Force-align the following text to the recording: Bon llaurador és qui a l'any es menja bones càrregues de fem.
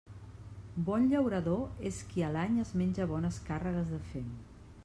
Bon 0.87 1.05
llaurador 1.11 1.85
és 1.91 2.01
qui 2.13 2.27
a 2.31 2.33
l'any 2.39 2.59
es 2.65 2.75
menja 2.83 3.09
bones 3.15 3.41
càrregues 3.51 3.97
de 3.97 4.05
fem. 4.15 4.35